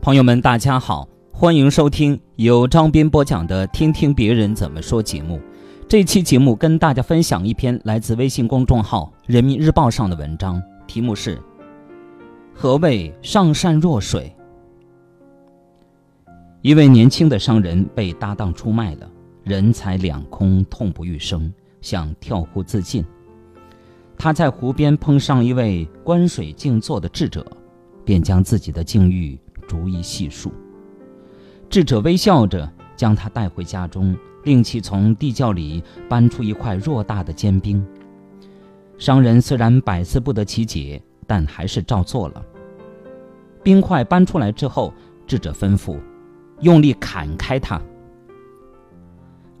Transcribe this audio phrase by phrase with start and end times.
[0.00, 5.40] 朋友们，大家好，欢迎收听由张斌播讲的《听听别人怎么说》节目。
[5.88, 11.38] 这期节目跟大家分享一篇来自微信公众号《人民日报》上的文章，题目是
[12.54, 14.32] “何谓上善若水”。
[16.62, 19.10] 一位年轻的商人被搭档出卖了，
[19.42, 21.52] 人财两空，痛不欲生，
[21.82, 23.04] 想跳湖自尽。
[24.16, 27.44] 他在湖边碰上一位观水静坐的智者，
[28.04, 30.52] 便将自己的境遇逐一细述。
[31.70, 37.86] 智者微笑着将他带回家中，令其从地窖里搬出一块偌大的坚冰。
[38.96, 42.42] 商人虽然百思不得其解，但还是照做了。
[43.62, 44.92] 冰块搬出来之后，
[45.26, 45.96] 智者吩咐。
[46.60, 47.80] 用力砍开它。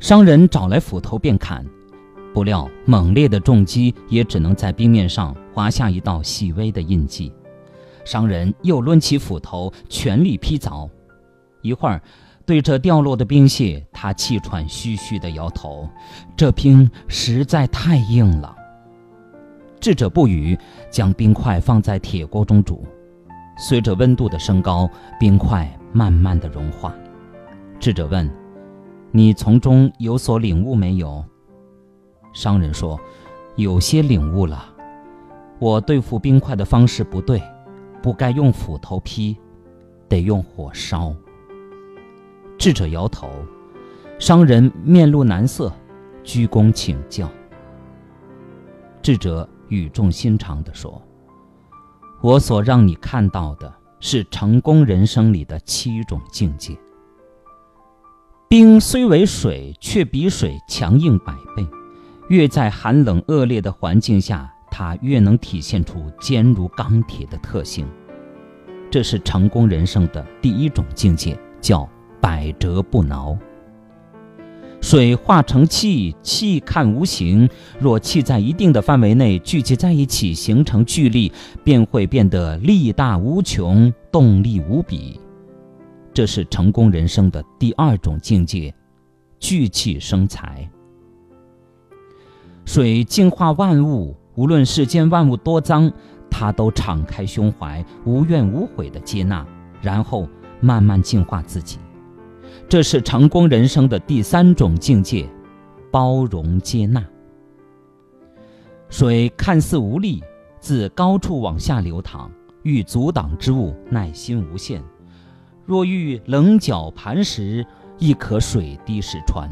[0.00, 1.64] 商人找来斧头便砍，
[2.34, 7.32] 不料猛烈的重击也只能在冰面上划下一道细微的印记。
[8.08, 10.88] 商人又抡起斧头全力劈凿，
[11.60, 12.00] 一会儿，
[12.46, 15.86] 对着掉落的冰屑，他气喘吁吁地摇头
[16.34, 18.56] ：“这冰实在太硬了。”
[19.78, 20.58] 智者不语，
[20.90, 22.82] 将冰块放在铁锅中煮。
[23.58, 24.88] 随着温度的升高，
[25.20, 26.94] 冰块慢慢的融化。
[27.78, 28.26] 智者问
[29.12, 31.22] ：“你从中有所领悟没有？”
[32.32, 32.98] 商人说
[33.56, 34.64] ：“有些领悟了。
[35.58, 37.42] 我对付冰块的方式不对，
[38.02, 39.36] 不该用斧头劈，
[40.08, 41.14] 得用火烧。”
[42.58, 43.30] 智者摇头。
[44.18, 45.72] 商人面露难色，
[46.24, 47.30] 鞠躬请教。
[49.00, 51.00] 智者语重心长地说。
[52.20, 56.76] 我所让你看到的是成功人生里的七种境界。
[58.48, 61.64] 冰虽为水，却比水强硬百倍。
[62.28, 67.84] 越在寒冷恶劣的环境下，它越能体现出坚如钢铁的特性。
[68.88, 71.88] 这是成功人生的第一种境界，叫
[72.20, 73.36] 百折不挠。
[74.80, 77.50] 水化成气，气看无形。
[77.80, 81.32] 若气在一定的范围内聚集在一起，形成聚力，
[81.64, 85.20] 便会变得力大无穷，动力无比。
[86.14, 88.72] 这是成功人生的第二种境界：
[89.40, 90.70] 聚气生财。
[92.64, 95.90] 水净化万物，无论世间万物多脏，
[96.30, 99.44] 他都敞开胸怀，无怨无悔的接纳，
[99.82, 100.28] 然后
[100.60, 101.76] 慢慢净化自己。
[102.68, 105.28] 这是成功人生的第三种境界，
[105.90, 107.04] 包容接纳。
[108.88, 110.22] 水看似无力，
[110.60, 112.30] 自高处往下流淌，
[112.62, 114.80] 欲阻挡之物，耐心无限。
[115.66, 117.66] 若遇棱角磐石，
[117.98, 119.50] 亦可水滴石穿。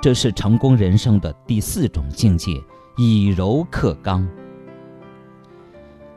[0.00, 2.52] 这是成功人生的第四种境界，
[3.00, 4.28] 以柔克刚。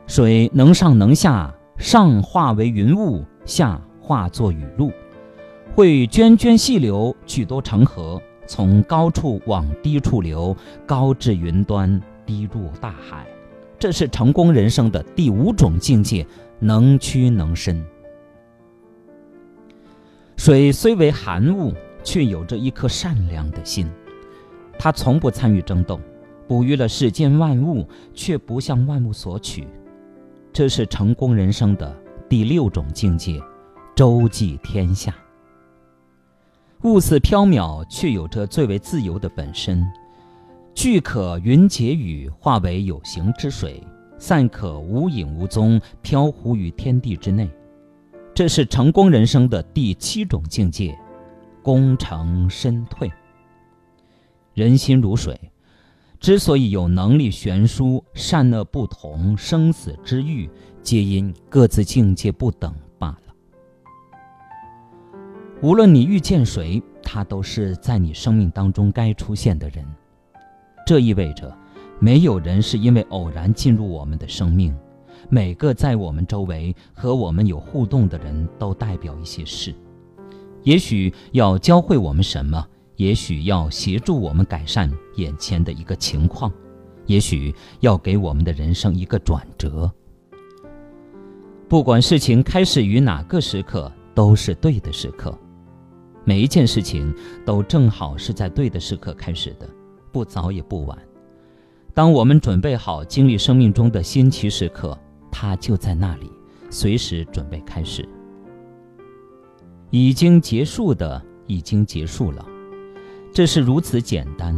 [0.08, 4.90] 水能上能下，上化为云雾，下化作雨露。
[5.76, 13.24] 会涓涓细流，聚多成河，从高处往低处流，高至云端，低入大海。
[13.78, 16.26] 这是成功人生的第五种境界，
[16.58, 17.80] 能屈能伸。
[20.36, 21.72] 水虽为寒物，
[22.02, 23.88] 却有着一颗善良的心，
[24.76, 26.00] 它从不参与争斗，
[26.52, 29.66] 哺育了世间万物，却不向万物索取。
[30.52, 31.96] 这是成功人生的
[32.28, 33.40] 第六种境界，
[33.96, 35.14] 周济天下。
[36.82, 39.82] 物似缥缈，却有着最为自由的本身。
[40.74, 43.82] 聚可云结雨，化为有形之水；
[44.18, 47.48] 散可无影无踪，飘忽于天地之内。
[48.34, 50.94] 这是成功人生的第七种境界：
[51.62, 53.10] 功成身退。
[54.52, 55.40] 人心如水，
[56.22, 60.48] 之所以有能力悬殊，善恶不同，生死之欲，
[60.80, 63.34] 皆因各自境界不等罢了。
[65.60, 69.84] 无论你遇见谁，他都是在你生命当中该出现的人。
[70.86, 71.52] 这意味着，
[71.98, 74.72] 没有人是因为偶然进入我们的生命。
[75.28, 79.74] 每个在我们周围和我们有互动的人都代表一些事，
[80.62, 82.64] 也许要教会我们什么，
[83.02, 86.52] 也许要协助我们改善眼前的一个情况，
[87.06, 89.90] 也许要给我们的人生一个转折。
[91.68, 95.36] 不管事情开始于哪个时刻，都是对的时刻。
[96.24, 97.12] 每一件事情
[97.44, 99.68] 都正好是在对的时刻开始的，
[100.12, 100.96] 不早也不晚。
[101.92, 104.96] 当我们准备好经历生命中的新奇时刻，
[105.28, 106.30] 它就在那里，
[106.70, 108.08] 随时准备开始。
[109.90, 112.46] 已经结束的已经结束了，
[113.32, 114.54] 这是如此简单。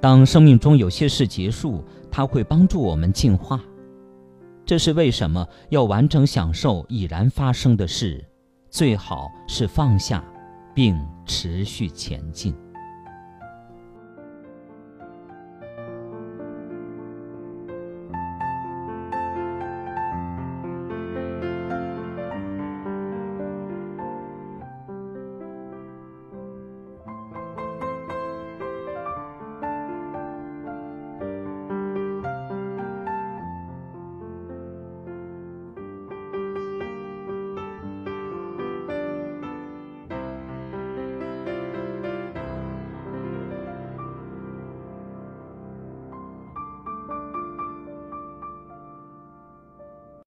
[0.00, 3.60] 当生命中有些事结束，它会帮助我们进化。
[4.64, 8.24] 这是为什么要完整享受已然发生的事，
[8.68, 10.24] 最好是放下，
[10.74, 12.52] 并持续前进。